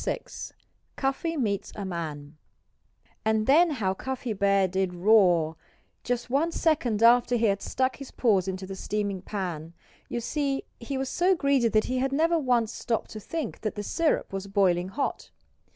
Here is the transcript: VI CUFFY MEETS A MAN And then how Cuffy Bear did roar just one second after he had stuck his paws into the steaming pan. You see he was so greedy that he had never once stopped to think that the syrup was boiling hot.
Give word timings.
VI 0.03 0.21
CUFFY 0.95 1.37
MEETS 1.37 1.71
A 1.75 1.85
MAN 1.85 2.35
And 3.23 3.45
then 3.45 3.69
how 3.69 3.93
Cuffy 3.93 4.33
Bear 4.33 4.67
did 4.67 4.95
roar 4.95 5.57
just 6.03 6.27
one 6.27 6.51
second 6.51 7.03
after 7.03 7.35
he 7.35 7.45
had 7.45 7.61
stuck 7.61 7.97
his 7.97 8.09
paws 8.09 8.47
into 8.47 8.65
the 8.65 8.75
steaming 8.75 9.21
pan. 9.21 9.73
You 10.09 10.19
see 10.19 10.63
he 10.79 10.97
was 10.97 11.07
so 11.07 11.35
greedy 11.35 11.67
that 11.67 11.83
he 11.83 11.99
had 11.99 12.13
never 12.13 12.39
once 12.39 12.73
stopped 12.73 13.11
to 13.11 13.19
think 13.19 13.61
that 13.61 13.75
the 13.75 13.83
syrup 13.83 14.33
was 14.33 14.47
boiling 14.47 14.87
hot. 14.89 15.29